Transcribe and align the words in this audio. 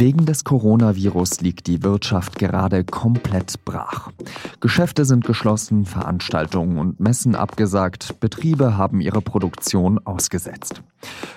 Wegen 0.00 0.26
des 0.26 0.44
Coronavirus 0.44 1.40
liegt 1.40 1.66
die 1.66 1.82
Wirtschaft 1.82 2.38
gerade 2.38 2.84
komplett 2.84 3.64
brach. 3.64 4.12
Geschäfte 4.60 5.04
sind 5.04 5.24
geschlossen, 5.24 5.86
Veranstaltungen 5.86 6.78
und 6.78 7.00
Messen 7.00 7.34
abgesagt, 7.34 8.20
Betriebe 8.20 8.76
haben 8.76 9.00
ihre 9.00 9.20
Produktion 9.20 9.98
ausgesetzt. 10.06 10.82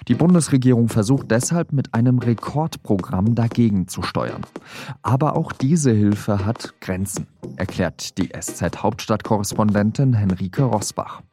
Die 0.07 0.13
Bundesregierung 0.13 0.89
versucht 0.89 1.31
deshalb 1.31 1.73
mit 1.73 1.95
einem 1.95 2.19
Rekordprogramm 2.19 3.33
dagegen 3.33 3.87
zu 3.87 4.03
steuern. 4.03 4.43
Aber 5.01 5.35
auch 5.35 5.53
diese 5.53 5.89
Hilfe 5.91 6.45
hat 6.45 6.75
Grenzen, 6.81 7.25
erklärt 7.55 8.19
die 8.19 8.29
SZ-Hauptstadtkorrespondentin 8.29 10.13
Henrike 10.13 10.61
Rosbach. 10.61 11.23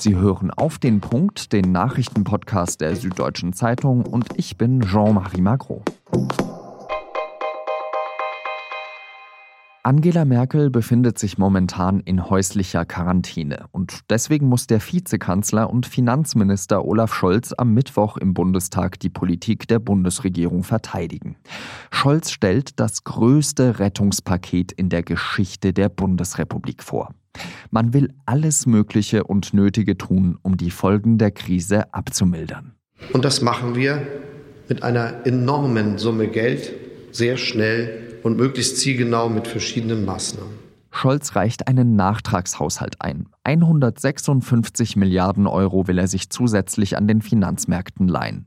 Sie 0.00 0.16
hören 0.16 0.50
auf 0.50 0.80
den 0.80 1.00
Punkt, 1.00 1.52
den 1.52 1.70
Nachrichtenpodcast 1.70 2.80
der 2.80 2.96
Süddeutschen 2.96 3.52
Zeitung 3.52 4.04
und 4.04 4.30
ich 4.34 4.56
bin 4.56 4.80
Jean-Marie 4.80 5.42
Magro. 5.42 5.84
Angela 9.84 10.24
Merkel 10.24 10.70
befindet 10.70 11.18
sich 11.18 11.38
momentan 11.38 11.98
in 11.98 12.30
häuslicher 12.30 12.84
Quarantäne 12.84 13.64
und 13.72 13.98
deswegen 14.10 14.48
muss 14.48 14.68
der 14.68 14.80
Vizekanzler 14.80 15.68
und 15.70 15.86
Finanzminister 15.86 16.84
Olaf 16.84 17.12
Scholz 17.12 17.52
am 17.58 17.74
Mittwoch 17.74 18.16
im 18.16 18.32
Bundestag 18.32 19.00
die 19.00 19.08
Politik 19.08 19.66
der 19.66 19.80
Bundesregierung 19.80 20.62
verteidigen. 20.62 21.34
Scholz 21.90 22.30
stellt 22.30 22.78
das 22.78 23.02
größte 23.02 23.80
Rettungspaket 23.80 24.70
in 24.70 24.88
der 24.88 25.02
Geschichte 25.02 25.72
der 25.72 25.88
Bundesrepublik 25.88 26.84
vor. 26.84 27.12
Man 27.72 27.92
will 27.92 28.14
alles 28.24 28.66
Mögliche 28.66 29.24
und 29.24 29.52
Nötige 29.52 29.98
tun, 29.98 30.38
um 30.42 30.56
die 30.56 30.70
Folgen 30.70 31.18
der 31.18 31.32
Krise 31.32 31.92
abzumildern. 31.92 32.76
Und 33.12 33.24
das 33.24 33.42
machen 33.42 33.74
wir 33.74 34.06
mit 34.68 34.84
einer 34.84 35.26
enormen 35.26 35.98
Summe 35.98 36.28
Geld 36.28 36.72
sehr 37.12 37.36
schnell 37.36 38.18
und 38.22 38.36
möglichst 38.36 38.78
zielgenau 38.78 39.28
mit 39.28 39.46
verschiedenen 39.46 40.04
Maßnahmen. 40.04 40.62
Scholz 40.90 41.36
reicht 41.36 41.68
einen 41.68 41.96
Nachtragshaushalt 41.96 43.00
ein. 43.00 43.28
156 43.44 44.96
Milliarden 44.96 45.46
Euro 45.46 45.88
will 45.88 45.98
er 45.98 46.06
sich 46.06 46.28
zusätzlich 46.28 46.98
an 46.98 47.08
den 47.08 47.22
Finanzmärkten 47.22 48.08
leihen. 48.08 48.46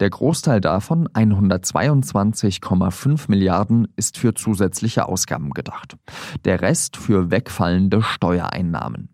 Der 0.00 0.10
Großteil 0.10 0.60
davon, 0.60 1.08
122,5 1.08 3.24
Milliarden, 3.28 3.88
ist 3.96 4.18
für 4.18 4.34
zusätzliche 4.34 5.08
Ausgaben 5.08 5.50
gedacht. 5.50 5.96
Der 6.44 6.60
Rest 6.60 6.96
für 6.96 7.30
wegfallende 7.30 8.02
Steuereinnahmen. 8.02 9.10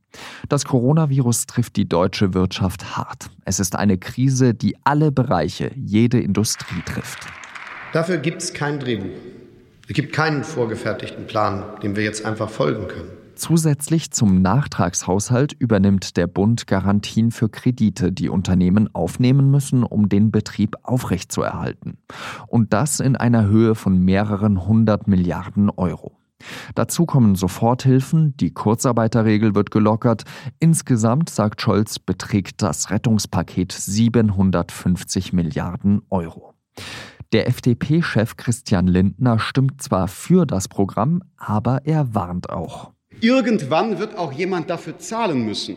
Das 0.48 0.64
Coronavirus 0.64 1.46
trifft 1.46 1.76
die 1.76 1.88
deutsche 1.88 2.34
Wirtschaft 2.34 2.96
hart. 2.96 3.30
Es 3.44 3.60
ist 3.60 3.76
eine 3.76 3.98
Krise, 3.98 4.54
die 4.54 4.76
alle 4.84 5.12
Bereiche, 5.12 5.70
jede 5.76 6.20
Industrie 6.20 6.82
trifft. 6.84 7.28
Dafür 7.92 8.18
gibt 8.18 8.40
es 8.40 8.52
kein 8.52 8.78
Drehbuch. 8.78 9.18
Es 9.88 9.94
gibt 9.94 10.12
keinen 10.12 10.44
vorgefertigten 10.44 11.26
Plan, 11.26 11.64
dem 11.82 11.96
wir 11.96 12.04
jetzt 12.04 12.24
einfach 12.24 12.48
folgen 12.48 12.86
können. 12.86 13.10
Zusätzlich 13.34 14.12
zum 14.12 14.42
Nachtragshaushalt 14.42 15.54
übernimmt 15.54 16.16
der 16.16 16.28
Bund 16.28 16.68
Garantien 16.68 17.32
für 17.32 17.48
Kredite, 17.48 18.12
die 18.12 18.28
Unternehmen 18.28 18.94
aufnehmen 18.94 19.50
müssen, 19.50 19.82
um 19.82 20.08
den 20.08 20.30
Betrieb 20.30 20.76
aufrechtzuerhalten. 20.84 21.98
Und 22.46 22.72
das 22.72 23.00
in 23.00 23.16
einer 23.16 23.48
Höhe 23.48 23.74
von 23.74 23.98
mehreren 23.98 24.66
hundert 24.66 25.08
Milliarden 25.08 25.70
Euro. 25.70 26.12
Dazu 26.76 27.06
kommen 27.06 27.34
Soforthilfen, 27.34 28.36
die 28.36 28.52
Kurzarbeiterregel 28.52 29.56
wird 29.56 29.72
gelockert. 29.72 30.22
Insgesamt, 30.60 31.28
sagt 31.28 31.60
Scholz, 31.60 31.98
beträgt 31.98 32.62
das 32.62 32.90
Rettungspaket 32.90 33.72
750 33.72 35.32
Milliarden 35.32 36.02
Euro. 36.10 36.54
Der 37.32 37.46
FDP-Chef 37.46 38.36
Christian 38.36 38.88
Lindner 38.88 39.38
stimmt 39.38 39.80
zwar 39.80 40.08
für 40.08 40.46
das 40.46 40.66
Programm, 40.66 41.22
aber 41.36 41.82
er 41.84 42.12
warnt 42.12 42.50
auch. 42.50 42.90
Irgendwann 43.20 44.00
wird 44.00 44.18
auch 44.18 44.32
jemand 44.32 44.68
dafür 44.68 44.98
zahlen 44.98 45.44
müssen, 45.46 45.76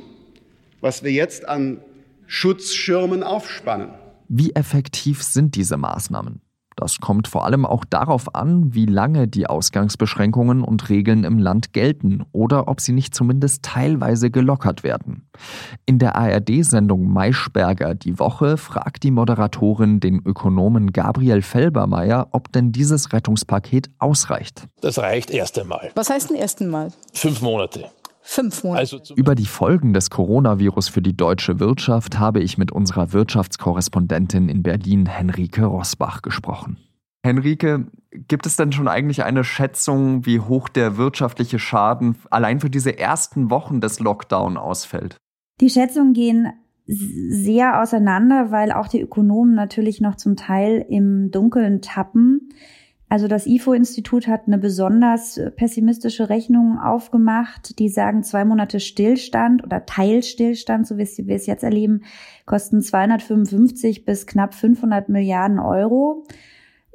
was 0.82 1.04
wir 1.04 1.12
jetzt 1.12 1.48
an 1.48 1.80
Schutzschirmen 2.26 3.22
aufspannen. 3.22 3.90
Wie 4.28 4.56
effektiv 4.56 5.22
sind 5.22 5.56
diese 5.56 5.78
Maßnahmen? 5.78 6.42
Das 6.76 7.00
kommt 7.00 7.28
vor 7.28 7.46
allem 7.46 7.66
auch 7.66 7.86
darauf 7.86 8.36
an, 8.36 8.74
wie 8.74 8.86
lange 8.86 9.28
die 9.28 9.48
Ausgangsbeschränkungen 9.48 10.64
und 10.64 10.90
Regeln 10.90 11.24
im 11.24 11.38
Land 11.38 11.74
gelten 11.74 12.24
oder 12.32 12.68
ob 12.68 12.82
sie 12.82 12.94
nicht 12.94 13.16
zumindest 13.16 13.64
teilweise 13.64 14.32
gelockert 14.32 14.84
werden. 14.84 15.28
In 15.86 16.00
der 16.00 16.16
ARD-Sendung 16.16 17.08
Maischberger 17.08 17.96
die 17.96 18.20
Woche 18.20 18.58
fragt 18.58 19.04
die 19.04 19.12
Moderatorin 19.12 20.00
den 20.00 20.22
Ökonomen 20.26 20.92
Gabriel 20.92 21.42
Felbermeier, 21.42 22.28
ob 22.32 22.52
denn 22.52 22.72
dieses 22.72 23.14
Rettungspaket 23.14 23.90
ausreicht. 24.00 24.68
Das 24.82 25.00
reicht 25.00 25.32
erst 25.32 25.60
einmal. 25.60 25.92
Was 25.96 26.10
heißt 26.10 26.30
denn 26.30 26.38
erst 26.38 26.62
einmal? 26.62 26.92
Fünf 27.14 27.42
Monate. 27.42 27.90
Fünf 28.26 28.64
Monate. 28.64 28.80
Also 28.80 29.00
Über 29.16 29.36
die 29.36 29.46
Folgen 29.46 29.94
des 29.94 30.10
Coronavirus 30.10 30.88
für 30.88 31.02
die 31.02 31.16
deutsche 31.16 31.60
Wirtschaft 31.60 32.18
habe 32.18 32.42
ich 32.42 32.58
mit 32.58 32.72
unserer 32.72 33.12
Wirtschaftskorrespondentin 33.12 34.48
in 34.48 34.64
Berlin, 34.64 35.06
Henrike 35.06 35.66
Rosbach, 35.66 36.22
gesprochen. 36.22 36.78
Henrike, 37.26 37.88
gibt 38.12 38.46
es 38.46 38.56
denn 38.56 38.72
schon 38.72 38.88
eigentlich 38.88 39.24
eine 39.24 39.44
Schätzung, 39.44 40.26
wie 40.26 40.40
hoch 40.40 40.70
der 40.70 40.98
wirtschaftliche 40.98 41.60
Schaden 41.60 42.16
allein 42.30 42.62
für 42.62 42.70
diese 42.70 42.98
ersten 42.98 43.50
Wochen 43.50 43.82
des 43.82 44.00
Lockdown 44.00 44.58
ausfällt? 44.58 45.18
Die 45.62 45.70
Schätzungen 45.70 46.14
gehen 46.14 46.48
sehr 46.86 47.82
auseinander, 47.82 48.52
weil 48.52 48.72
auch 48.72 48.88
die 48.88 49.02
Ökonomen 49.02 49.54
natürlich 49.56 50.02
noch 50.02 50.16
zum 50.16 50.36
Teil 50.36 50.86
im 50.90 51.30
Dunkeln 51.32 51.82
tappen. 51.82 52.50
Also 53.14 53.28
das 53.28 53.46
IFO-Institut 53.46 54.26
hat 54.26 54.48
eine 54.48 54.58
besonders 54.58 55.40
pessimistische 55.56 56.30
Rechnung 56.30 56.80
aufgemacht. 56.80 57.78
Die 57.78 57.88
sagen, 57.88 58.24
zwei 58.24 58.44
Monate 58.44 58.80
Stillstand 58.80 59.64
oder 59.64 59.86
Teilstillstand, 59.86 60.88
so 60.88 60.98
wie 60.98 61.28
wir 61.28 61.36
es 61.36 61.46
jetzt 61.46 61.64
erleben, 61.64 62.06
kosten 62.48 62.82
255 62.82 64.04
bis 64.04 64.26
knapp 64.26 64.56
500 64.56 65.10
Milliarden 65.10 65.60
Euro. 65.60 66.26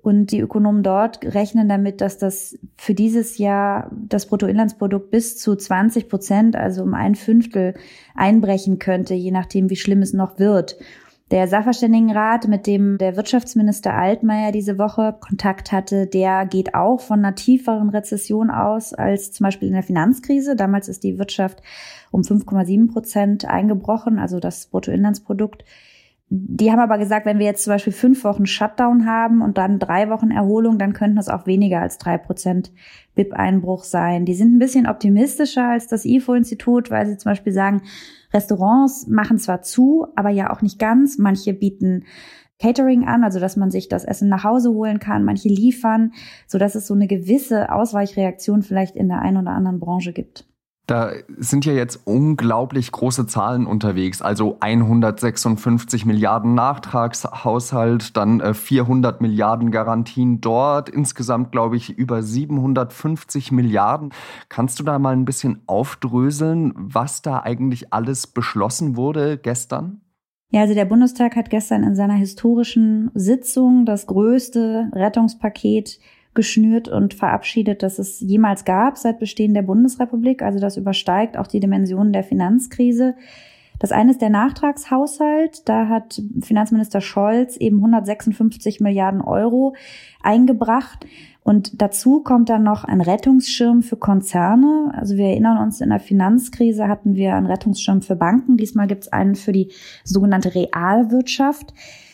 Und 0.03 0.33
die 0.33 0.41
Ökonomen 0.41 0.83
dort 0.83 1.25
rechnen 1.25 1.69
damit, 1.69 2.01
dass 2.01 2.19
das 2.19 2.59
für 2.77 2.95
dieses 2.95 3.39
Jahr 3.39 3.89
das 3.93 4.27
Bruttoinlandsprodukt 4.27 5.13
bis 5.13 5.39
zu 5.39 5.55
20 5.55 6.09
Prozent, 6.09 6.57
also 6.57 6.83
um 6.83 6.95
ein 6.95 7.15
Fünftel 7.15 7.75
einbrechen 8.17 8.81
könnte, 8.81 9.15
je 9.15 9.31
nachdem, 9.31 9.71
wie 9.71 9.77
schlimm 9.77 10.03
es 10.03 10.15
noch 10.15 10.41
wird. 10.41 10.79
Der 11.31 11.47
Sachverständigenrat, 11.47 12.49
mit 12.49 12.67
dem 12.67 12.97
der 12.97 13.17
Wirtschaftsminister 13.17 13.93
Altmaier 13.93 14.51
diese 14.51 14.79
Woche 14.79 15.15
Kontakt 15.21 15.73
hatte, 15.73 16.07
der 16.07 16.47
geht 16.47 16.75
auch 16.75 17.01
von 17.01 17.19
einer 17.19 17.35
tieferen 17.35 17.91
Rezession 17.91 18.51
aus 18.51 18.95
als 18.95 19.33
zum 19.33 19.45
Beispiel 19.45 19.69
in 19.69 19.75
der 19.75 19.83
Finanzkrise. 19.83 20.57
Damals 20.57 20.89
ist 20.89 21.05
die 21.05 21.19
Wirtschaft 21.19 21.63
um 22.11 22.23
5,7 22.23 22.91
Prozent 22.91 23.45
eingebrochen, 23.45 24.19
also 24.19 24.41
das 24.41 24.67
Bruttoinlandsprodukt. 24.69 25.65
Die 26.31 26.71
haben 26.71 26.81
aber 26.81 26.97
gesagt, 26.97 27.27
wenn 27.27 27.39
wir 27.39 27.47
jetzt 27.47 27.65
zum 27.65 27.75
Beispiel 27.75 27.93
fünf 27.93 28.25
Wochen 28.25 28.47
Shutdown 28.47 29.07
haben 29.07 29.43
und 29.43 29.59
dann 29.59 29.79
drei 29.79 30.09
Wochen 30.09 30.31
Erholung, 30.31 30.79
dann 30.79 30.95
könnten 30.95 31.19
es 31.19 31.29
auch 31.29 31.47
weniger 31.47 31.81
als 31.81 31.99
drei 31.99 32.17
Prozent 32.17 32.73
BIP-Einbruch 33.15 33.85
sein. 33.85 34.25
Die 34.25 34.35
sind 34.35 34.55
ein 34.55 34.59
bisschen 34.59 34.87
optimistischer 34.87 35.69
als 35.69 35.89
das 35.89 36.07
IFO-Institut, 36.07 36.91
weil 36.91 37.07
sie 37.07 37.19
zum 37.19 37.31
Beispiel 37.31 37.53
sagen, 37.53 37.83
Restaurants 38.33 39.07
machen 39.07 39.39
zwar 39.39 39.63
zu, 39.63 40.07
aber 40.17 40.31
ja 40.31 40.51
auch 40.51 40.63
nicht 40.63 40.79
ganz. 40.79 41.19
Manche 41.19 41.55
bieten 41.55 42.05
Catering 42.61 43.07
an, 43.07 43.23
also 43.23 43.39
dass 43.39 43.57
man 43.57 43.71
sich 43.71 43.89
das 43.89 44.05
Essen 44.05 44.29
nach 44.29 44.45
Hause 44.45 44.71
holen 44.71 44.99
kann, 44.99 45.25
manche 45.25 45.49
liefern, 45.49 46.13
so 46.47 46.59
dass 46.59 46.75
es 46.75 46.87
so 46.87 46.95
eine 46.95 47.07
gewisse 47.07 47.73
Ausweichreaktion 47.73 48.63
vielleicht 48.63 48.97
in 48.97 49.09
der 49.09 49.21
einen 49.21 49.37
oder 49.37 49.53
anderen 49.53 49.79
Branche 49.79 50.13
gibt. 50.13 50.45
Da 50.89 51.13
sind 51.37 51.67
ja 51.67 51.75
jetzt 51.75 52.01
unglaublich 52.07 52.91
große 52.91 53.27
Zahlen 53.27 53.67
unterwegs. 53.67 54.23
Also 54.23 54.57
156 54.61 56.07
Milliarden 56.07 56.55
Nachtragshaushalt, 56.55 58.17
dann 58.17 58.55
400 58.55 59.21
äh, 59.21 59.23
Milliarden 59.23 59.71
Garantien 59.71 60.41
dort. 60.41 60.89
Insgesamt, 60.89 61.53
glaube 61.53 61.77
ich, 61.77 61.91
über 61.91 62.23
750 62.23 63.53
Milliarden. 63.53 64.15
Kannst 64.49 64.81
du 64.81 64.83
da 64.83 64.99
mal 64.99 65.13
ein 65.13 65.27
bisschen 65.27 65.61
aufdröseln, 65.67 66.73
was 66.75 67.21
da 67.21 67.43
eigentlich 67.43 67.93
alles 67.93 68.27
beschlossen 68.27 68.97
wurde 68.97 69.37
gestern? 69.37 70.01
Ja, 70.51 70.63
also 70.63 70.73
der 70.73 70.87
Bundestag 70.87 71.37
hat 71.37 71.51
gestern 71.51 71.83
in 71.83 71.97
seiner 71.97 72.15
historischen 72.15 73.11
Sitzung 73.13 73.85
das 73.85 74.07
größte 74.07 74.91
Rettungspaket 74.95 75.99
geschnürt 76.35 76.89
und 76.89 77.15
verabschiedet, 77.15 77.83
dass 77.83 77.99
es 77.99 78.21
jemals 78.21 78.65
gab 78.65 78.97
seit 78.97 79.19
Bestehen 79.19 79.55
der 79.55 79.63
Bundesrepublik. 79.63 80.43
Also 80.43 80.59
das 80.59 80.77
übersteigt 80.77 81.37
auch 81.37 81.47
die 81.47 81.61
Dimensionen 81.61 82.13
der 82.13 82.25
Finanzkrise. 82.25 83.15
Das 83.79 83.93
eine 83.93 84.11
ist 84.11 84.21
der 84.21 84.31
Nachtragshaushalt. 84.31 85.69
Da 85.69 85.89
hat 85.89 86.21
Finanzminister 86.41 87.01
Scholz 87.01 87.57
eben 87.57 87.77
156 87.77 88.81
Milliarden 88.81 89.21
Euro 89.21 89.75
eingebracht. 90.23 91.07
Und 91.45 91.81
dazu 91.81 92.21
kommt 92.21 92.51
dann 92.51 92.63
noch 92.63 92.85
ein 92.85 93.01
Rettungsschirm 93.01 93.83
für 93.83 93.97
Konzerne. 93.97 94.93
Also 94.95 95.17
wir 95.17 95.27
erinnern 95.27 95.59
uns, 95.59 95.81
in 95.81 95.91
der 95.91 96.01
Finanzkrise 96.01 96.89
hatten 96.89 97.15
wir 97.15 97.35
einen 97.35 97.47
Rettungsschirm 97.47 98.03
für 98.03 98.17
Banken. 98.17 98.57
Diesmal 98.57 98.87
gibt 98.87 99.05
es 99.05 99.13
einen 99.13 99.35
für 99.35 99.53
die 99.53 99.71
sogenannte 100.05 100.55
Realwirtschaft. 100.55 101.73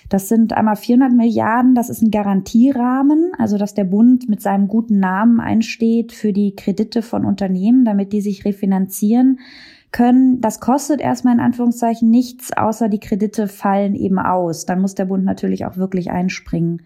Das 0.09 0.29
sind 0.29 0.53
einmal 0.53 0.77
400 0.77 1.13
Milliarden, 1.13 1.75
das 1.75 1.89
ist 1.89 2.03
ein 2.03 2.11
Garantierahmen, 2.11 3.33
also 3.39 3.57
dass 3.59 3.75
der 3.75 3.85
Bund 3.85 4.29
mit 4.29 4.43
seinem 4.43 4.69
guten 4.69 4.99
Namen 4.99 5.41
einsteht 5.41 6.13
für 6.13 6.33
die 6.33 6.55
Kredite 6.55 7.03
von 7.03 7.25
Unternehmen, 7.25 7.85
damit 7.85 8.13
die 8.13 8.21
sich 8.21 8.45
refinanzieren 8.45 9.39
können. 9.95 10.41
Das 10.41 10.61
kostet 10.61 11.01
erstmal 11.01 11.35
in 11.35 11.41
Anführungszeichen 11.41 12.11
nichts, 12.11 12.53
außer 12.53 12.89
die 12.89 13.01
Kredite 13.01 13.49
fallen 13.49 13.95
eben 13.95 14.19
aus. 14.19 14.67
Dann 14.67 14.81
muss 14.81 14.95
der 14.95 15.07
Bund 15.07 15.25
natürlich 15.25 15.65
auch 15.65 15.77
wirklich 15.77 16.11
einspringen. 16.11 16.83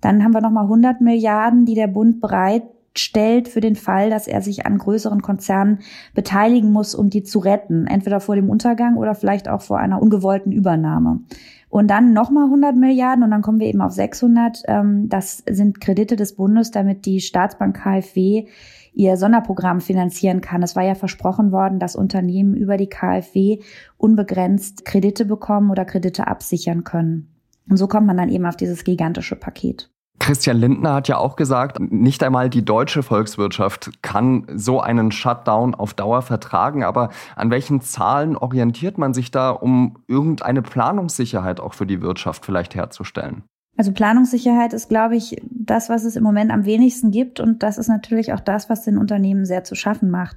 Dann 0.00 0.22
haben 0.22 0.32
wir 0.32 0.40
nochmal 0.40 0.64
100 0.64 1.00
Milliarden, 1.00 1.66
die 1.66 1.74
der 1.74 1.88
Bund 1.88 2.20
bereitstellt 2.20 3.48
für 3.48 3.60
den 3.60 3.74
Fall, 3.74 4.08
dass 4.08 4.28
er 4.28 4.40
sich 4.40 4.64
an 4.64 4.78
größeren 4.78 5.20
Konzernen 5.20 5.80
beteiligen 6.14 6.70
muss, 6.70 6.94
um 6.94 7.10
die 7.10 7.24
zu 7.24 7.40
retten. 7.40 7.88
Entweder 7.88 8.20
vor 8.20 8.36
dem 8.36 8.48
Untergang 8.48 8.96
oder 8.96 9.16
vielleicht 9.16 9.48
auch 9.48 9.60
vor 9.60 9.78
einer 9.78 10.00
ungewollten 10.00 10.52
Übernahme. 10.52 11.20
Und 11.68 11.88
dann 11.88 12.12
nochmal 12.12 12.44
100 12.44 12.76
Milliarden 12.76 13.22
und 13.22 13.30
dann 13.30 13.42
kommen 13.42 13.60
wir 13.60 13.66
eben 13.66 13.82
auf 13.82 13.92
600. 13.92 14.62
Ähm, 14.66 15.08
das 15.08 15.42
sind 15.48 15.80
Kredite 15.80 16.16
des 16.16 16.34
Bundes, 16.34 16.70
damit 16.70 17.04
die 17.04 17.20
Staatsbank 17.20 17.76
KfW 17.76 18.46
ihr 18.94 19.16
Sonderprogramm 19.16 19.80
finanzieren 19.80 20.40
kann. 20.40 20.62
Es 20.62 20.74
war 20.74 20.82
ja 20.82 20.94
versprochen 20.94 21.52
worden, 21.52 21.78
dass 21.78 21.94
Unternehmen 21.94 22.56
über 22.56 22.76
die 22.76 22.88
KfW 22.88 23.60
unbegrenzt 23.96 24.84
Kredite 24.84 25.24
bekommen 25.24 25.70
oder 25.70 25.84
Kredite 25.84 26.26
absichern 26.26 26.84
können. 26.84 27.28
Und 27.68 27.76
so 27.76 27.86
kommt 27.86 28.06
man 28.06 28.16
dann 28.16 28.30
eben 28.30 28.46
auf 28.46 28.56
dieses 28.56 28.82
gigantische 28.82 29.36
Paket. 29.36 29.90
Christian 30.18 30.58
Lindner 30.58 30.94
hat 30.94 31.08
ja 31.08 31.18
auch 31.18 31.36
gesagt, 31.36 31.80
nicht 31.80 32.22
einmal 32.22 32.50
die 32.50 32.64
deutsche 32.64 33.02
Volkswirtschaft 33.02 34.02
kann 34.02 34.46
so 34.54 34.80
einen 34.80 35.12
Shutdown 35.12 35.74
auf 35.74 35.94
Dauer 35.94 36.22
vertragen. 36.22 36.84
Aber 36.84 37.10
an 37.36 37.50
welchen 37.50 37.80
Zahlen 37.80 38.36
orientiert 38.36 38.98
man 38.98 39.14
sich 39.14 39.30
da, 39.30 39.50
um 39.50 39.96
irgendeine 40.06 40.62
Planungssicherheit 40.62 41.60
auch 41.60 41.74
für 41.74 41.86
die 41.86 42.02
Wirtschaft 42.02 42.44
vielleicht 42.44 42.74
herzustellen? 42.74 43.44
Also 43.76 43.92
Planungssicherheit 43.92 44.72
ist, 44.72 44.88
glaube 44.88 45.16
ich, 45.16 45.40
das, 45.50 45.88
was 45.88 46.04
es 46.04 46.16
im 46.16 46.24
Moment 46.24 46.50
am 46.50 46.64
wenigsten 46.64 47.12
gibt. 47.12 47.38
Und 47.38 47.62
das 47.62 47.78
ist 47.78 47.88
natürlich 47.88 48.32
auch 48.32 48.40
das, 48.40 48.68
was 48.68 48.84
den 48.84 48.98
Unternehmen 48.98 49.46
sehr 49.46 49.62
zu 49.62 49.76
schaffen 49.76 50.10
macht. 50.10 50.36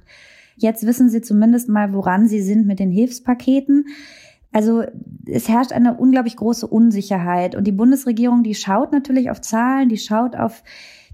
Jetzt 0.56 0.86
wissen 0.86 1.08
sie 1.08 1.22
zumindest 1.22 1.68
mal, 1.68 1.92
woran 1.92 2.28
sie 2.28 2.40
sind 2.40 2.66
mit 2.66 2.78
den 2.78 2.90
Hilfspaketen. 2.90 3.86
Also 4.52 4.84
es 5.26 5.48
herrscht 5.48 5.72
eine 5.72 5.94
unglaublich 5.94 6.36
große 6.36 6.66
Unsicherheit. 6.66 7.54
Und 7.54 7.64
die 7.64 7.72
Bundesregierung, 7.72 8.42
die 8.42 8.54
schaut 8.54 8.92
natürlich 8.92 9.30
auf 9.30 9.40
Zahlen, 9.40 9.88
die 9.88 9.98
schaut 9.98 10.36
auf 10.36 10.62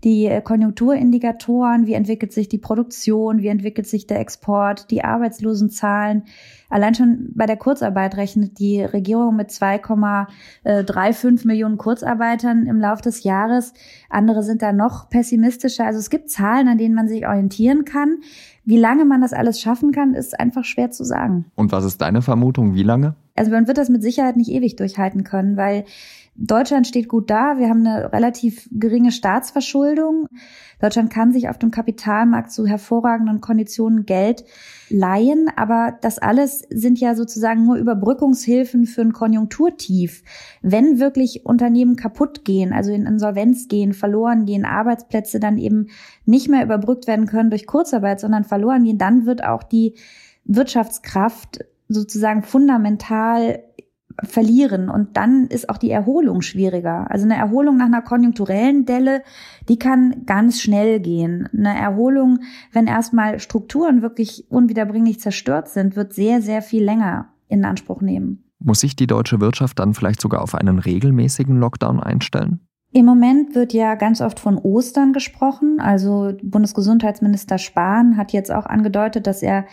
die 0.05 0.27
äh, 0.27 0.41
Konjunkturindikatoren, 0.41 1.87
wie 1.87 1.95
entwickelt 1.95 2.33
sich 2.33 2.49
die 2.49 2.59
Produktion, 2.59 3.43
wie 3.43 3.49
entwickelt 3.49 3.87
sich 3.87 4.07
der 4.07 4.21
Export, 4.21 4.91
die 4.91 5.03
Arbeitslosenzahlen. 5.03 6.25
Allein 6.71 6.95
schon 6.95 7.31
bei 7.35 7.47
der 7.47 7.57
Kurzarbeit 7.57 8.17
rechnet 8.17 8.59
die 8.59 8.83
Regierung 8.83 9.37
mit 9.37 9.51
2,35 9.51 11.47
Millionen 11.47 11.79
Kurzarbeitern 11.79 12.67
im 12.67 12.79
Laufe 12.79 13.03
des 13.03 13.25
Jahres. 13.25 13.73
Andere 14.11 14.43
sind 14.43 14.63
da 14.63 14.73
noch 14.73 15.09
pessimistischer. 15.09 15.87
Also 15.87 15.99
es 15.99 16.11
gibt 16.11 16.31
Zahlen, 16.31 16.69
an 16.69 16.79
denen 16.79 16.95
man 16.95 17.09
sich 17.09 17.27
orientieren 17.27 17.85
kann. 17.85 18.19
Wie 18.65 18.77
lange 18.77 19.05
man 19.07 19.23
das 19.23 19.33
alles 19.33 19.61
schaffen 19.61 19.93
kann, 19.93 20.15
ist 20.15 20.39
einfach 20.39 20.65
schwer 20.65 20.91
zu 20.91 21.03
sagen. 21.05 21.47
Und 21.55 21.73
was 21.73 21.85
ist 21.85 22.03
deine 22.03 22.21
Vermutung? 22.21 22.75
Wie 22.75 22.83
lange? 22.83 23.15
Also 23.39 23.51
man 23.51 23.67
wird 23.67 23.79
das 23.79 23.89
mit 23.89 24.03
Sicherheit 24.03 24.37
nicht 24.37 24.51
ewig 24.51 24.77
durchhalten 24.77 25.25
können, 25.25 25.57
weil 25.57 25.85
Deutschland 26.41 26.87
steht 26.87 27.09
gut 27.09 27.31
da. 27.31 27.59
Wir 27.59 27.69
haben 27.69 27.85
eine 27.85 28.13
relativ 28.13 28.69
geringe 28.71 29.11
Staatsverschuldung. 29.11 30.29
Deutschland 30.81 31.11
kann 31.11 31.33
sich 31.33 31.49
auf 31.49 31.59
dem 31.59 31.73
Kapitalmarkt 31.73 32.53
zu 32.53 32.65
hervorragenden 32.65 33.41
Konditionen 33.41 34.07
Geld 34.07 34.45
leihen. 34.89 35.51
Aber 35.57 35.99
das 36.01 36.21
alles 36.21 36.63
sind 36.71 37.01
ja 37.01 37.17
sozusagen 37.17 37.65
nur 37.65 37.75
Überbrückungshilfen 37.75 38.87
für 38.87 39.01
ein 39.01 39.13
Konjunkturtief. 39.13 40.23
Wenn 40.63 41.01
wirklich 41.01 41.45
Unternehmen 41.45 41.97
kaputt 41.97 42.45
gehen, 42.45 42.73
also 42.73 42.93
in 42.93 43.05
Insolvenz 43.05 43.67
gehen, 43.67 43.93
verloren 43.93 44.47
gehen, 44.47 44.65
Arbeitsplätze 44.65 45.41
dann 45.41 45.59
eben 45.59 45.89
nicht 46.25 46.49
mehr 46.49 46.63
überbrückt 46.63 47.09
werden 47.09 47.27
können 47.27 47.51
durch 47.51 47.67
Kurzarbeit, 47.67 48.21
sondern 48.21 48.45
verloren 48.45 48.85
gehen, 48.85 48.99
dann 48.99 49.27
wird 49.27 49.43
auch 49.43 49.65
die 49.65 49.95
Wirtschaftskraft 50.45 51.65
sozusagen 51.89 52.43
fundamental 52.43 53.65
verlieren 54.25 54.89
und 54.89 55.17
dann 55.17 55.47
ist 55.47 55.69
auch 55.69 55.79
die 55.79 55.91
Erholung 55.91 56.43
schwieriger. 56.43 57.11
Also 57.11 57.25
eine 57.25 57.37
Erholung 57.37 57.77
nach 57.77 57.87
einer 57.87 58.03
konjunkturellen 58.03 58.85
Delle, 58.85 59.23
die 59.69 59.79
kann 59.79 60.27
ganz 60.27 60.61
schnell 60.61 61.01
gehen. 61.01 61.49
Eine 61.53 61.79
Erholung, 61.79 62.41
wenn 62.73 62.87
erstmal 62.87 63.39
Strukturen 63.39 64.03
wirklich 64.03 64.51
unwiederbringlich 64.51 65.21
zerstört 65.21 65.69
sind, 65.69 65.95
wird 65.95 66.13
sehr, 66.13 66.43
sehr 66.43 66.63
viel 66.63 66.83
länger 66.83 67.29
in 67.49 67.65
Anspruch 67.65 68.01
nehmen. 68.01 68.45
Muss 68.59 68.81
sich 68.81 68.97
die 68.97 69.07
deutsche 69.07 69.41
Wirtschaft 69.41 69.79
dann 69.79 69.95
vielleicht 69.95 70.21
sogar 70.21 70.43
auf 70.43 70.55
einen 70.55 70.81
regelmäßigen 70.81 71.57
Lockdown 71.57 72.01
einstellen? 72.01 72.61
Im 72.91 73.05
Moment 73.05 73.55
wird 73.55 73.73
ja 73.73 73.95
ganz 73.95 74.21
oft 74.21 74.41
von 74.41 74.57
Ostern 74.57 75.13
gesprochen. 75.13 75.79
Also 75.79 76.33
Bundesgesundheitsminister 76.43 77.59
Spahn 77.59 78.17
hat 78.17 78.33
jetzt 78.33 78.51
auch 78.51 78.67
angedeutet, 78.67 79.27
dass 79.27 79.43
er 79.43 79.67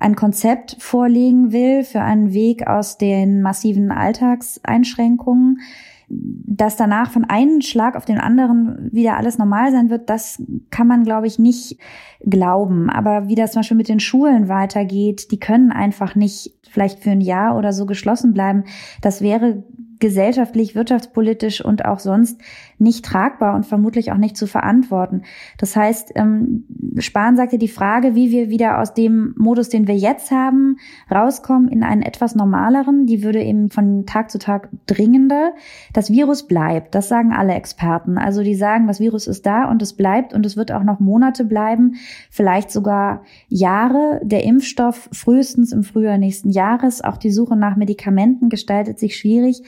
ein 0.00 0.16
Konzept 0.16 0.76
vorlegen 0.80 1.52
will 1.52 1.84
für 1.84 2.00
einen 2.00 2.32
Weg 2.32 2.66
aus 2.66 2.98
den 2.98 3.42
massiven 3.42 3.92
Alltagseinschränkungen, 3.92 5.60
dass 6.08 6.76
danach 6.76 7.12
von 7.12 7.24
einem 7.24 7.60
Schlag 7.60 7.94
auf 7.94 8.04
den 8.04 8.18
anderen 8.18 8.90
wieder 8.92 9.16
alles 9.16 9.38
normal 9.38 9.70
sein 9.70 9.90
wird, 9.90 10.10
das 10.10 10.42
kann 10.70 10.88
man, 10.88 11.04
glaube 11.04 11.28
ich, 11.28 11.38
nicht 11.38 11.78
glauben. 12.20 12.90
Aber 12.90 13.28
wie 13.28 13.36
das 13.36 13.52
zum 13.52 13.60
Beispiel 13.60 13.76
mit 13.76 13.88
den 13.88 14.00
Schulen 14.00 14.48
weitergeht, 14.48 15.30
die 15.30 15.38
können 15.38 15.70
einfach 15.70 16.16
nicht 16.16 16.52
vielleicht 16.68 16.98
für 17.00 17.10
ein 17.10 17.20
Jahr 17.20 17.56
oder 17.56 17.72
so 17.72 17.86
geschlossen 17.86 18.32
bleiben. 18.32 18.64
Das 19.02 19.20
wäre 19.20 19.62
gesellschaftlich, 20.00 20.74
wirtschaftspolitisch 20.74 21.64
und 21.64 21.84
auch 21.84 22.00
sonst 22.00 22.40
nicht 22.80 23.04
tragbar 23.04 23.54
und 23.54 23.66
vermutlich 23.66 24.10
auch 24.12 24.16
nicht 24.16 24.36
zu 24.36 24.46
verantworten. 24.46 25.22
Das 25.58 25.76
heißt, 25.76 26.12
ähm, 26.14 26.64
Spahn 26.98 27.36
sagte, 27.36 27.58
die 27.58 27.68
Frage, 27.68 28.14
wie 28.14 28.30
wir 28.30 28.48
wieder 28.48 28.80
aus 28.80 28.94
dem 28.94 29.34
Modus, 29.36 29.68
den 29.68 29.86
wir 29.86 29.96
jetzt 29.96 30.30
haben, 30.30 30.78
rauskommen 31.10 31.68
in 31.68 31.82
einen 31.82 32.02
etwas 32.02 32.34
normaleren, 32.34 33.06
die 33.06 33.22
würde 33.22 33.42
eben 33.42 33.70
von 33.70 34.06
Tag 34.06 34.30
zu 34.30 34.38
Tag 34.38 34.68
dringender. 34.86 35.52
Das 35.92 36.10
Virus 36.10 36.46
bleibt, 36.46 36.94
das 36.94 37.08
sagen 37.08 37.32
alle 37.32 37.54
Experten. 37.54 38.16
Also 38.16 38.42
die 38.42 38.54
sagen, 38.54 38.86
das 38.86 39.00
Virus 39.00 39.26
ist 39.26 39.44
da 39.46 39.70
und 39.70 39.82
es 39.82 39.92
bleibt 39.92 40.32
und 40.32 40.46
es 40.46 40.56
wird 40.56 40.72
auch 40.72 40.82
noch 40.82 41.00
Monate 41.00 41.44
bleiben, 41.44 41.94
vielleicht 42.30 42.70
sogar 42.70 43.22
Jahre. 43.48 44.20
Der 44.22 44.44
Impfstoff 44.44 45.08
frühestens 45.12 45.72
im 45.72 45.82
Frühjahr 45.82 46.18
nächsten 46.18 46.50
Jahres. 46.50 47.02
Auch 47.02 47.18
die 47.18 47.30
Suche 47.30 47.56
nach 47.56 47.76
Medikamenten 47.76 48.48
gestaltet 48.48 48.98
sich 48.98 49.16
schwierig 49.16 49.62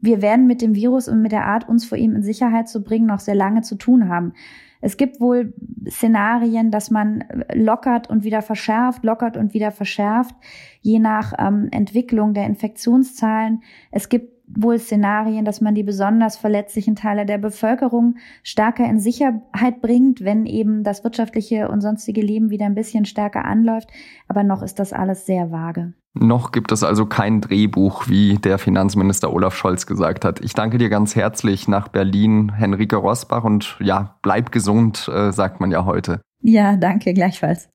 wir 0.00 0.22
werden 0.22 0.46
mit 0.46 0.62
dem 0.62 0.74
Virus 0.74 1.08
und 1.08 1.22
mit 1.22 1.32
der 1.32 1.46
Art, 1.46 1.68
uns 1.68 1.84
vor 1.84 1.98
ihm 1.98 2.14
in 2.14 2.22
Sicherheit 2.22 2.68
zu 2.68 2.82
bringen, 2.82 3.06
noch 3.06 3.20
sehr 3.20 3.34
lange 3.34 3.62
zu 3.62 3.76
tun 3.76 4.08
haben. 4.08 4.32
Es 4.80 4.96
gibt 4.96 5.20
wohl 5.20 5.54
Szenarien, 5.88 6.70
dass 6.70 6.90
man 6.90 7.24
lockert 7.52 8.08
und 8.08 8.24
wieder 8.24 8.42
verschärft, 8.42 9.04
lockert 9.04 9.36
und 9.36 9.54
wieder 9.54 9.72
verschärft, 9.72 10.34
je 10.80 10.98
nach 10.98 11.32
ähm, 11.38 11.68
Entwicklung 11.70 12.34
der 12.34 12.46
Infektionszahlen. 12.46 13.62
Es 13.90 14.08
gibt 14.08 14.36
wohl 14.46 14.78
Szenarien, 14.78 15.44
dass 15.44 15.60
man 15.60 15.74
die 15.74 15.82
besonders 15.82 16.36
verletzlichen 16.36 16.94
Teile 16.94 17.26
der 17.26 17.38
Bevölkerung 17.38 18.16
stärker 18.42 18.88
in 18.88 19.00
Sicherheit 19.00 19.80
bringt, 19.80 20.22
wenn 20.22 20.46
eben 20.46 20.84
das 20.84 21.02
wirtschaftliche 21.02 21.68
und 21.68 21.80
sonstige 21.80 22.20
Leben 22.20 22.50
wieder 22.50 22.66
ein 22.66 22.74
bisschen 22.76 23.06
stärker 23.06 23.44
anläuft. 23.44 23.90
Aber 24.28 24.44
noch 24.44 24.62
ist 24.62 24.78
das 24.78 24.92
alles 24.92 25.26
sehr 25.26 25.50
vage. 25.50 25.94
Noch 26.18 26.50
gibt 26.50 26.72
es 26.72 26.82
also 26.82 27.04
kein 27.04 27.42
Drehbuch, 27.42 28.08
wie 28.08 28.36
der 28.36 28.58
Finanzminister 28.58 29.32
Olaf 29.32 29.54
Scholz 29.54 29.86
gesagt 29.86 30.24
hat. 30.24 30.40
Ich 30.40 30.54
danke 30.54 30.78
dir 30.78 30.88
ganz 30.88 31.14
herzlich 31.14 31.68
nach 31.68 31.88
Berlin, 31.88 32.52
Henrike 32.54 32.96
Rosbach 32.96 33.44
und 33.44 33.76
ja, 33.80 34.16
bleib 34.22 34.50
gesund, 34.50 35.10
äh, 35.12 35.30
sagt 35.32 35.60
man 35.60 35.70
ja 35.70 35.84
heute. 35.84 36.22
Ja, 36.40 36.76
danke 36.76 37.12
gleichfalls. 37.12 37.68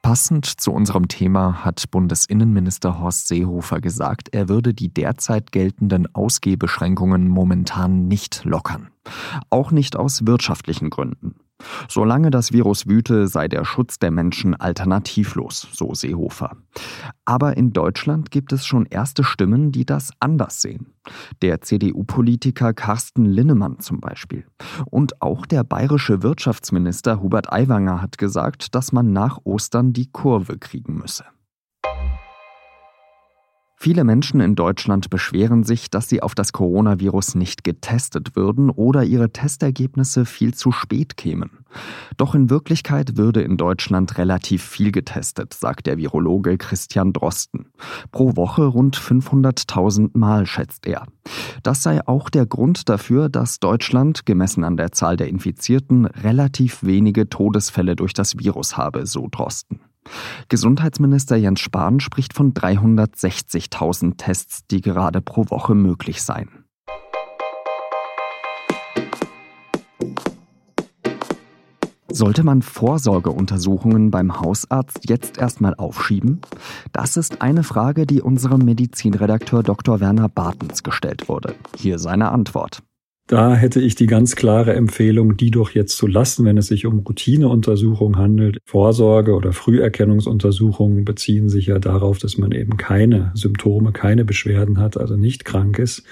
Passend 0.00 0.46
zu 0.46 0.72
unserem 0.72 1.08
Thema 1.08 1.64
hat 1.64 1.90
Bundesinnenminister 1.90 2.98
Horst 2.98 3.28
Seehofer 3.28 3.80
gesagt, 3.80 4.28
er 4.32 4.48
würde 4.48 4.72
die 4.72 4.92
derzeit 4.92 5.52
geltenden 5.52 6.14
Ausgehbeschränkungen 6.14 7.28
momentan 7.28 8.06
nicht 8.08 8.44
lockern. 8.44 8.88
Auch 9.50 9.70
nicht 9.70 9.96
aus 9.96 10.26
wirtschaftlichen 10.26 10.88
Gründen. 10.88 11.36
Solange 11.88 12.30
das 12.30 12.52
Virus 12.52 12.86
wüte, 12.86 13.28
sei 13.28 13.48
der 13.48 13.64
Schutz 13.64 13.98
der 13.98 14.10
Menschen 14.10 14.54
alternativlos, 14.54 15.68
so 15.72 15.94
Seehofer. 15.94 16.56
Aber 17.24 17.56
in 17.56 17.72
Deutschland 17.72 18.30
gibt 18.30 18.52
es 18.52 18.66
schon 18.66 18.86
erste 18.86 19.24
Stimmen, 19.24 19.72
die 19.72 19.86
das 19.86 20.10
anders 20.20 20.60
sehen. 20.60 20.86
Der 21.42 21.60
CDU-Politiker 21.60 22.74
Carsten 22.74 23.24
Linnemann 23.24 23.78
zum 23.80 24.00
Beispiel. 24.00 24.46
Und 24.90 25.22
auch 25.22 25.46
der 25.46 25.64
bayerische 25.64 26.22
Wirtschaftsminister 26.22 27.20
Hubert 27.20 27.52
Aiwanger 27.52 28.02
hat 28.02 28.18
gesagt, 28.18 28.74
dass 28.74 28.92
man 28.92 29.12
nach 29.12 29.38
Ostern 29.44 29.92
die 29.92 30.10
Kurve 30.10 30.58
kriegen 30.58 30.96
müsse. 30.98 31.24
Viele 33.84 34.04
Menschen 34.04 34.40
in 34.40 34.54
Deutschland 34.54 35.10
beschweren 35.10 35.62
sich, 35.62 35.90
dass 35.90 36.08
sie 36.08 36.22
auf 36.22 36.34
das 36.34 36.54
Coronavirus 36.54 37.34
nicht 37.34 37.64
getestet 37.64 38.34
würden 38.34 38.70
oder 38.70 39.04
ihre 39.04 39.30
Testergebnisse 39.30 40.24
viel 40.24 40.54
zu 40.54 40.72
spät 40.72 41.18
kämen. 41.18 41.50
Doch 42.16 42.34
in 42.34 42.48
Wirklichkeit 42.48 43.18
würde 43.18 43.42
in 43.42 43.58
Deutschland 43.58 44.16
relativ 44.16 44.62
viel 44.62 44.90
getestet, 44.90 45.52
sagt 45.52 45.86
der 45.86 45.98
Virologe 45.98 46.56
Christian 46.56 47.12
Drosten. 47.12 47.66
Pro 48.10 48.36
Woche 48.36 48.64
rund 48.64 48.96
500.000 48.96 50.16
Mal, 50.16 50.46
schätzt 50.46 50.86
er. 50.86 51.06
Das 51.62 51.82
sei 51.82 52.00
auch 52.08 52.30
der 52.30 52.46
Grund 52.46 52.88
dafür, 52.88 53.28
dass 53.28 53.60
Deutschland, 53.60 54.24
gemessen 54.24 54.64
an 54.64 54.78
der 54.78 54.92
Zahl 54.92 55.18
der 55.18 55.28
Infizierten, 55.28 56.06
relativ 56.06 56.82
wenige 56.84 57.28
Todesfälle 57.28 57.96
durch 57.96 58.14
das 58.14 58.38
Virus 58.38 58.78
habe, 58.78 59.04
so 59.04 59.28
Drosten. 59.30 59.80
Gesundheitsminister 60.48 61.36
Jens 61.36 61.60
Spahn 61.60 62.00
spricht 62.00 62.34
von 62.34 62.52
360.000 62.54 64.16
Tests, 64.16 64.66
die 64.70 64.80
gerade 64.80 65.20
pro 65.20 65.48
Woche 65.50 65.74
möglich 65.74 66.22
seien. 66.22 66.64
Sollte 72.14 72.44
man 72.44 72.62
Vorsorgeuntersuchungen 72.62 74.12
beim 74.12 74.40
Hausarzt 74.40 75.08
jetzt 75.08 75.36
erstmal 75.36 75.74
aufschieben? 75.74 76.42
Das 76.92 77.16
ist 77.16 77.42
eine 77.42 77.64
Frage, 77.64 78.06
die 78.06 78.22
unserem 78.22 78.60
Medizinredakteur 78.64 79.64
Dr. 79.64 79.98
Werner 79.98 80.28
Bartens 80.28 80.84
gestellt 80.84 81.28
wurde. 81.28 81.56
Hier 81.76 81.98
seine 81.98 82.30
Antwort. 82.30 82.84
Da 83.26 83.54
hätte 83.54 83.80
ich 83.80 83.94
die 83.94 84.06
ganz 84.06 84.36
klare 84.36 84.74
Empfehlung, 84.74 85.38
die 85.38 85.50
doch 85.50 85.70
jetzt 85.70 85.96
zu 85.96 86.06
lassen, 86.06 86.44
wenn 86.44 86.58
es 86.58 86.66
sich 86.66 86.84
um 86.84 86.98
Routineuntersuchungen 86.98 88.18
handelt. 88.18 88.58
Vorsorge- 88.66 89.32
oder 89.32 89.54
Früherkennungsuntersuchungen 89.54 91.06
beziehen 91.06 91.48
sich 91.48 91.68
ja 91.68 91.78
darauf, 91.78 92.18
dass 92.18 92.36
man 92.36 92.52
eben 92.52 92.76
keine 92.76 93.32
Symptome, 93.34 93.92
keine 93.92 94.26
Beschwerden 94.26 94.78
hat, 94.78 94.98
also 94.98 95.16
nicht 95.16 95.46
krank 95.46 95.78
ist. 95.78 96.04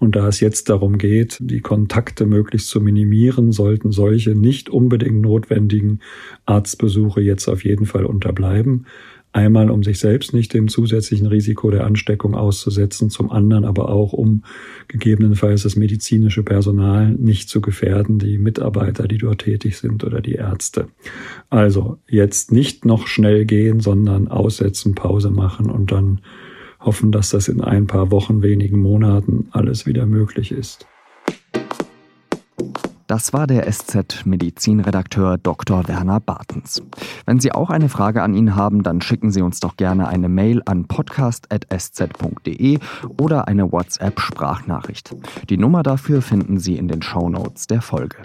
Und 0.00 0.16
da 0.16 0.26
es 0.26 0.40
jetzt 0.40 0.68
darum 0.68 0.98
geht, 0.98 1.38
die 1.40 1.60
Kontakte 1.60 2.26
möglichst 2.26 2.68
zu 2.68 2.80
minimieren, 2.80 3.52
sollten 3.52 3.92
solche 3.92 4.34
nicht 4.34 4.68
unbedingt 4.68 5.20
notwendigen 5.20 6.00
Arztbesuche 6.46 7.20
jetzt 7.20 7.46
auf 7.46 7.64
jeden 7.64 7.86
Fall 7.86 8.04
unterbleiben. 8.04 8.86
Einmal, 9.36 9.70
um 9.70 9.82
sich 9.82 9.98
selbst 9.98 10.32
nicht 10.32 10.54
dem 10.54 10.66
zusätzlichen 10.66 11.26
Risiko 11.26 11.70
der 11.70 11.84
Ansteckung 11.84 12.34
auszusetzen, 12.34 13.10
zum 13.10 13.30
anderen 13.30 13.66
aber 13.66 13.90
auch, 13.90 14.14
um 14.14 14.44
gegebenenfalls 14.88 15.64
das 15.64 15.76
medizinische 15.76 16.42
Personal 16.42 17.10
nicht 17.10 17.50
zu 17.50 17.60
gefährden, 17.60 18.18
die 18.18 18.38
Mitarbeiter, 18.38 19.06
die 19.06 19.18
dort 19.18 19.42
tätig 19.42 19.76
sind 19.76 20.04
oder 20.04 20.22
die 20.22 20.36
Ärzte. 20.36 20.88
Also 21.50 21.98
jetzt 22.08 22.50
nicht 22.50 22.86
noch 22.86 23.08
schnell 23.08 23.44
gehen, 23.44 23.80
sondern 23.80 24.28
aussetzen, 24.28 24.94
Pause 24.94 25.28
machen 25.28 25.68
und 25.68 25.92
dann 25.92 26.22
hoffen, 26.80 27.12
dass 27.12 27.28
das 27.28 27.48
in 27.48 27.60
ein 27.60 27.86
paar 27.86 28.10
Wochen, 28.10 28.40
wenigen 28.42 28.80
Monaten 28.80 29.48
alles 29.50 29.84
wieder 29.84 30.06
möglich 30.06 30.50
ist. 30.50 30.86
Das 33.06 33.32
war 33.32 33.46
der 33.46 33.70
SZ-Medizinredakteur 33.70 35.38
Dr. 35.38 35.86
Werner 35.86 36.18
Bartens. 36.18 36.82
Wenn 37.24 37.38
Sie 37.38 37.52
auch 37.52 37.70
eine 37.70 37.88
Frage 37.88 38.22
an 38.22 38.34
ihn 38.34 38.56
haben, 38.56 38.82
dann 38.82 39.00
schicken 39.00 39.30
Sie 39.30 39.42
uns 39.42 39.60
doch 39.60 39.76
gerne 39.76 40.08
eine 40.08 40.28
Mail 40.28 40.60
an 40.66 40.86
podcast.sz.de 40.86 42.78
oder 43.20 43.46
eine 43.46 43.70
WhatsApp-Sprachnachricht. 43.70 45.14
Die 45.48 45.56
Nummer 45.56 45.84
dafür 45.84 46.20
finden 46.20 46.58
Sie 46.58 46.76
in 46.76 46.88
den 46.88 47.02
Show 47.02 47.28
Notes 47.28 47.68
der 47.68 47.80
Folge. 47.80 48.16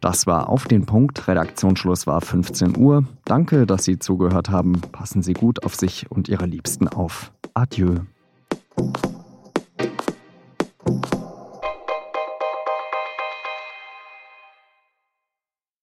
Das 0.00 0.26
war 0.26 0.48
auf 0.48 0.66
den 0.66 0.84
Punkt. 0.84 1.28
Redaktionsschluss 1.28 2.08
war 2.08 2.20
15 2.20 2.76
Uhr. 2.76 3.04
Danke, 3.24 3.66
dass 3.66 3.84
Sie 3.84 4.00
zugehört 4.00 4.50
haben. 4.50 4.80
Passen 4.92 5.22
Sie 5.22 5.34
gut 5.34 5.64
auf 5.64 5.76
sich 5.76 6.10
und 6.10 6.28
Ihre 6.28 6.46
Liebsten 6.46 6.88
auf. 6.88 7.32
Adieu. 7.54 8.00